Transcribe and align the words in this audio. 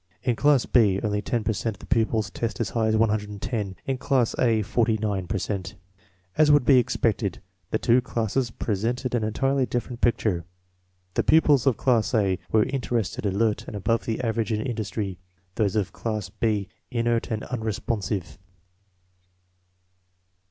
In 0.23 0.35
class 0.35 0.65
B 0.65 0.99
only 1.03 1.21
10 1.21 1.43
per 1.43 1.53
cent 1.53 1.75
of 1.75 1.79
the 1.79 1.85
pupils 1.85 2.31
test 2.31 2.59
as 2.59 2.71
high 2.71 2.87
as 2.87 2.97
110; 2.97 3.75
in 3.85 3.97
class 3.99 4.33
A, 4.39 4.63
49 4.63 5.27
per 5.27 5.37
cent. 5.37 5.75
As 6.35 6.51
would 6.51 6.65
be 6.65 6.79
expected, 6.79 7.39
the 7.69 7.77
two 7.77 8.01
classes 8.01 8.49
presented 8.49 9.13
an 9.13 9.23
entirely 9.23 9.67
differ 9.67 9.91
ent 9.91 10.01
picture. 10.01 10.43
The 11.13 11.23
pupils 11.23 11.67
of 11.67 11.77
class 11.77 12.15
A 12.15 12.39
were 12.51 12.63
interested, 12.63 13.27
alert, 13.27 13.65
and 13.67 13.75
above 13.75 14.05
the 14.05 14.19
average 14.21 14.51
in 14.51 14.61
industry; 14.65 15.19
those 15.53 15.75
of 15.75 15.93
class 15.93 16.29
B 16.29 16.67
inert 16.89 17.29
and 17.29 17.43
unresponsive. 17.43 18.39